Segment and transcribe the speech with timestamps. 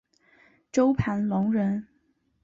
[0.71, 1.87] 周盘龙人。